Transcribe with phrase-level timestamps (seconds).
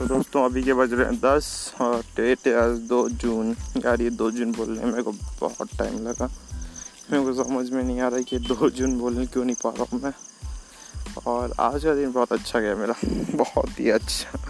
[0.00, 3.50] तो दोस्तों, अभी के बज रहे हैं दस और डेट आज दो जून।
[3.84, 6.28] यार, ये दो जून बोलने में मेरे को बहुत टाइम लगा।
[7.12, 9.84] मेरे को समझ में नहीं आ रहा कि दो जून बोलने क्यों नहीं पा रहा
[9.92, 10.12] हूँ मैं।
[11.26, 12.94] और आज का दिन बहुत अच्छा गया मेरा।
[13.34, 14.40] बहुत ही अच्छा।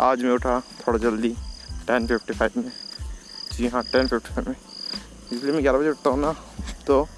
[0.00, 1.36] आज मैं उठा थोड़ा जल्दी
[1.86, 2.72] टेन फिफ्टी फाइव में।
[3.52, 4.56] जी हाँ टेन फिफ्टी फाइव में।
[5.32, 6.32] इसलिए मैं ग्यारह बजे उठता हूँ ना।
[6.86, 7.08] तो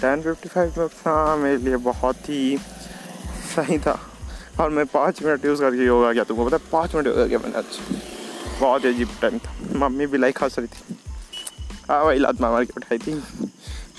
[0.00, 2.58] टेन फिफ्टी फाइव में उठना मेरे लिए बहुत ही
[3.56, 4.05] सही था।
[4.60, 6.62] और मैं पाँच मिनट यूज़ करके योगा किया तुमको पता है?
[6.72, 7.64] पाँच मिनट योगा किया मैंने। आज
[8.60, 10.96] बहुत अजीब टाइम था। मम्मी भी लाइक हंस रही थी।
[11.90, 13.14] हाँ वही लात मार के उठाई थी।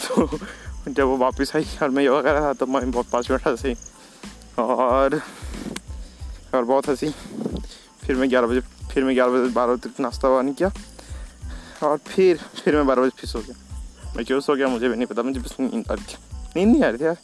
[0.06, 0.40] तो
[0.88, 3.48] जब वो वापस आई और मैं योगा कर रहा था तो मम्मी बहुत पाँच मिनट
[3.48, 3.76] हँसी।
[4.60, 5.22] और
[6.54, 7.10] और बहुत हँसी।
[8.06, 8.60] फिर मैं ग्यारह बजे,
[8.94, 10.72] फिर मैं ग्यारह बजे बारह बजे तक नाश्ता वानी किया।
[11.84, 14.96] और फिर फिर मैं बारह बजे फिर सो गया। मैं क्यों सो गया मुझे भी
[14.96, 17.18] नहीं पता। मुझे बस नींद आ थी। नींद नहीं आ रही थी यार।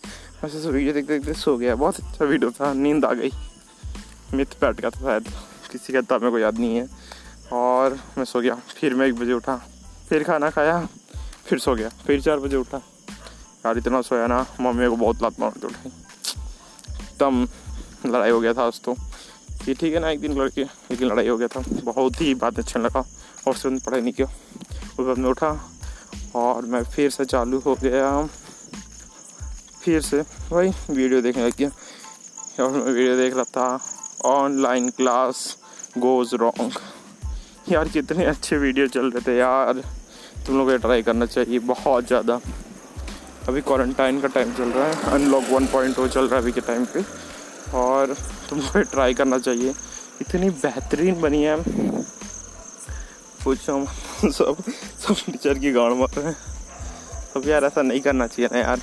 [0.44, 3.32] वैसे सो वीडियो देखते देखते सो गया। बहुत अच्छा वीडियो था। नींद आ गई।
[4.34, 5.28] मिथ बैठ गया था शायद।
[5.72, 6.90] किसी का था, मेरे को याद नहीं है।
[7.54, 9.56] और मैं सो गया। फिर मैं एक बजे उठा।
[10.10, 10.88] फिर खाना खाया।
[11.46, 12.78] फिर सो गया। फिर चार बजे उठा।
[13.66, 15.92] यार, इतना सोया ना, मम्मी को बहुत लात मार उठाई।
[17.20, 17.50] तब
[18.06, 18.96] लड़ाई हो गया था आज तो।
[19.66, 22.36] कि ठीक है ना, एक दिन लड़के, एक दिन लड़ाई हो गया था। बहुत ही
[22.36, 23.00] बात अच्छा लगा।
[23.48, 24.28] और उसके पढ़ाई नहीं किया।
[24.72, 25.70] उसके बाद मैं उठा।
[26.36, 28.30] और मैं फिर से चालू हो गया।
[29.84, 31.70] फिर से वही वीडियो देखने लग गया।
[32.60, 33.80] और मैं वीडियो देख रहा था।
[34.26, 35.46] ऑनलाइन क्लास
[35.98, 36.72] गोज रॉन्ग
[37.70, 39.82] यार, कितने अच्छे वीडियो चल रहे थे यार।
[40.46, 42.40] तुम लोग ये ट्राई करना चाहिए बहुत ज़्यादा।
[43.48, 46.52] अभी क्वारंटाइन का टाइम चल रहा है। अनलॉक वन पॉइंट वो चल रहा है अभी
[46.52, 47.04] के टाइम पे।
[47.76, 48.14] और
[48.50, 49.74] तुमको ट्राई करना चाहिए।
[50.22, 51.58] इतनी बेहतरीन बनी है।
[53.44, 53.86] पूछो
[54.32, 54.56] सब
[55.00, 56.36] सब टीचर की गाड़ मार रहे हैं।
[57.36, 58.82] अब यार ऐसा नहीं करना चाहिए ना यार।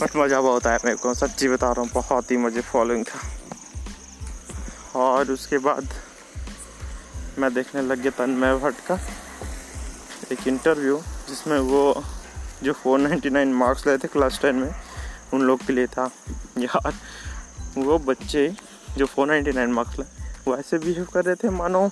[0.00, 3.20] बट मज़ा बहुत आया मेरे को, सच्ची बता रहा हूँ, बहुत ही मुझे फॉलोइंग था।
[5.00, 5.88] और उसके बाद
[7.38, 8.98] मैं देखने लग गया तन्मय भट्ट का
[10.32, 12.02] एक इंटरव्यू जिसमें वो
[12.62, 14.74] जो 499 मार्क्स लाए थे क्लास टेन में,
[15.34, 16.10] उन लोग के लिए था।
[16.58, 16.92] यार,
[17.78, 18.56] वो बच्चे
[18.96, 20.08] जो 499 मार्क्स लाए,
[20.48, 21.90] वो ऐसे बिहेव कर रहे थे, मानो।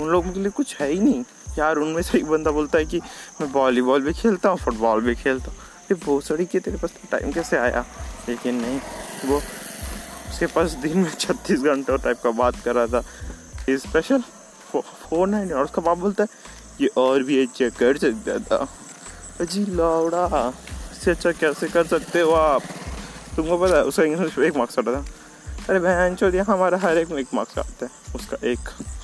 [0.00, 1.24] उन लोगों के लिए कुछ है ही नहीं।
[1.58, 3.00] यार उनमें से एक बंदा बोलता है कि
[3.40, 5.58] मैं वॉलीबॉल भी खेलता हूँ फुटबॉल भी खेलता हूँ।
[5.90, 7.84] ये वो सड़ी के तेरे पास टाइम कैसे आया?
[8.28, 8.80] लेकिन नहीं,
[9.26, 13.00] वो उसके पास दिन में छत्तीस घंटों टाइप का बात कर रहा था।
[13.70, 14.22] स्पेशल
[14.72, 16.28] फोर नाइन और उसका बाप बोलता है?
[16.80, 18.68] ये और भी अच्छा कर सकता था।
[19.40, 20.52] अजी लौड़ा,
[20.92, 22.62] इससे अच्छा कैसे कर सकते हो आप?
[23.36, 25.04] तुमको पता है, उसका इंग्लिश एक मार्क्स आता था।
[25.68, 28.58] अरे बहन चो हमारा हर एक में एक मार्क्स आता है। उसका एक,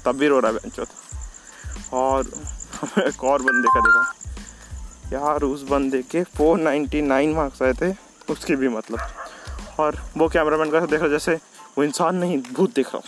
[0.05, 0.87] तब भी रो रहा है बहन चौथ
[1.93, 2.27] और
[2.99, 4.15] एक और बंदे का देखा।
[5.13, 7.95] यार, उस बंदे के 499 मार्क्स आए थे,
[8.33, 8.99] उसके भी मतलब।
[9.79, 11.35] और वो कैमरामैन का देखा, जैसे
[11.79, 13.03] वो इंसान नहीं, भूत देख। रहा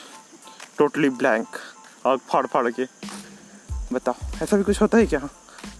[0.79, 1.47] टोटली ब्लैंक
[2.07, 2.85] आग फाड़ फाड़ के।
[3.93, 5.21] बताओ ऐसा भी कुछ होता है क्या?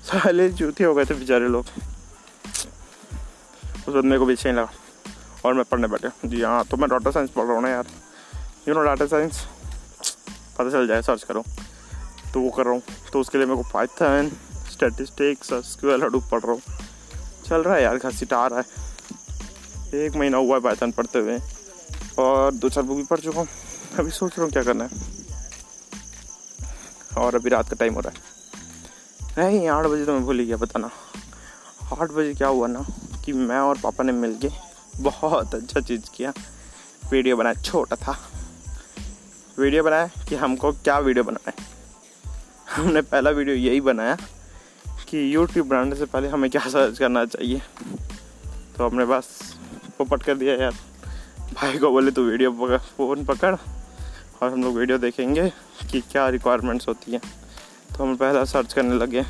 [0.05, 1.67] साले जूते हो गए थे बेचारे लोग।
[3.89, 4.71] उस बाद मेरे को भी अच्छा लगा।
[5.45, 7.87] और मैं पढ़ने बैठे। जी हाँ तो मैं डाटा साइंस पढ़ रहा हूँ ना यार।
[8.69, 9.47] यू नो डाटा साइंस
[10.59, 11.45] पता चल जाए सर्च करो।
[12.39, 12.83] तो वो कर रहा हूँ।
[13.13, 14.31] तो उसके लिए मेरे को पाइथन
[14.73, 16.61] स्टैटिस्टिक्स एसक्यूएल हडूप पढ़ रहा हूँ।
[17.49, 21.39] चल रहा है यार घसीटा आ रहा है। एक महीना हुआ है पाइथन पढ़ते हुए।
[22.19, 23.49] और दो चार बुक भी पढ़ चुका हूँ।
[23.99, 24.91] अभी सोच रहा हूँ क्या करना है।
[27.19, 28.17] और अभी रात का टाइम हो रहा है।
[29.39, 30.91] नहीं, आठ बजे तो मैं भूल ही गया बताना
[31.93, 32.85] आठ बजे क्या हुआ ना
[33.25, 34.51] कि मैं और पापा ने मिल के
[34.97, 36.33] बहुत अच्छा चीज़ किया।
[37.11, 38.17] वीडियो बनाया, छोटा था।
[39.59, 41.78] वीडियो बनाया कि हमको क्या वीडियो बनाना है।
[42.79, 44.17] हमने पहला वीडियो यही बनाया
[45.09, 47.63] कि यूट्यूब बनाने से पहले हमें क्या सर्च करना चाहिए।
[48.77, 49.57] तो हमने बस
[49.99, 50.75] पोपट कर दिया यार।
[51.55, 53.55] भाई को बोले तो वीडियो पकड़ फ़ोन पकड़
[54.43, 55.49] और हम लोग वीडियो देखेंगे
[55.91, 57.21] कि क्या रिक्वायरमेंट्स होती हैं।
[57.97, 59.23] तो हम पहला सर्च करने लगे।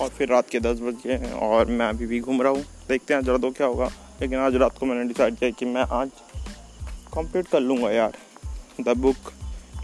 [0.00, 3.14] और फिर रात के दस बज हैं और मैं अभी भी घूम रहा हूँ। देखते
[3.14, 6.10] हैं जरा दो क्या होगा। लेकिन आज रात को मैंने डिसाइड किया कि मैं आज
[7.14, 8.12] कंप्लीट कर लूँगा यार।
[8.80, 9.16] The book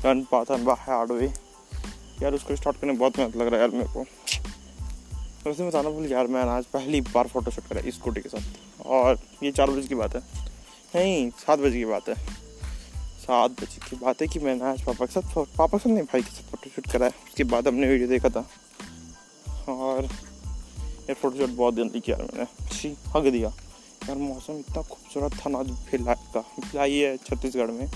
[0.06, 1.32] learn Python by hard way
[2.22, 4.00] यार उसको स्टार्ट करने में बहुत मेहनत लग रहा है यार मेरे को।
[5.46, 9.18] वैसे बताना भूल यार, मैंने आज पहली बार फ़ोटो शूट करा स्कूटी के साथ। और
[9.42, 10.20] ये चार बजे की बात है।
[10.94, 12.14] नहीं, सात बजे की बात है।
[13.18, 16.04] सात बजे की बात है कि मैंने आज पापा के साथ, पापा के साथ नहीं,
[16.04, 18.50] भाई के साथ फ़ोटो शूट करा है। उसके बाद हमने वीडियो देखा था।
[19.68, 20.04] और
[21.08, 22.44] ये फ़ोटो शूट बहुत जल्दी किया मैंने।
[22.76, 23.48] छी हग दिया।
[24.08, 27.90] यार, मौसम इतना खूबसूरत था ना भिलाई का। भिलाई है छत्तीसगढ़ में।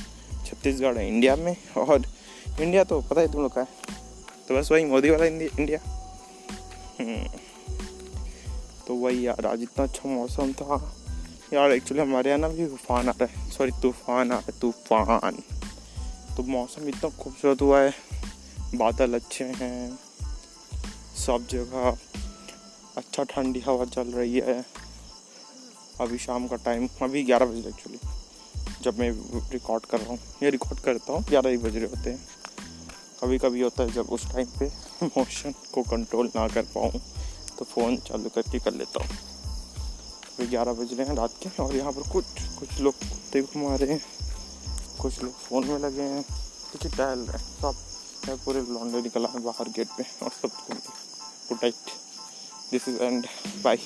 [0.46, 2.02] छत्तीसगढ़ है इंडिया में और
[2.60, 3.68] इंडिया तो पता है तुम लोग का है।
[4.48, 5.78] तो बस वही मोदी वाला इंडिया।
[7.00, 7.28] हम्म।
[8.86, 10.96] तो वही यार, आज इतना अच्छा मौसम था।
[11.52, 14.60] यार एक्चुअली हमारे यहाँ ना भी तूफ़ान आ रहा है। सॉरी तूफ़ान आ रहा है,
[14.60, 15.42] तूफ़ान।
[16.36, 17.94] तो मौसम इतना खूबसूरत हुआ है।
[18.74, 19.98] बादल अच्छे हैं।
[21.16, 21.96] सब जगह
[22.96, 24.64] अच्छा ठंडी हवा चल रही है।
[26.00, 27.98] अभी शाम का टाइम अभी ग्यारह बजे एक्चुअली
[28.82, 29.10] जब मैं
[29.52, 32.26] रिकॉर्ड कर रहा हूँ। या रिकॉर्ड करता हूँ, ग्यारह ही बज रहे होते हैं।
[33.22, 34.66] कभी कभी होता है जब उस टाइम पे
[35.02, 37.00] इमोशन को कंट्रोल ना कर पाऊँ
[37.58, 39.10] तो फ़ोन चालू करके कर लेता हूँ।
[40.30, 42.24] अभी ग्यारह बज रहे हैं रात के, और यहाँ पर कुछ
[42.58, 44.00] कुछ लोग कुत्ते घुमा रहे हैं,
[45.00, 46.22] कुछ लोग फ़ोन में लगे हैं
[46.72, 47.88] कुछ टहल रहे हैं, सब।
[48.28, 50.50] पूरे लॉन्डे निकला बाहर गेट पे और सब
[51.48, 51.58] good
[52.72, 53.26] this is and
[53.64, 53.78] bye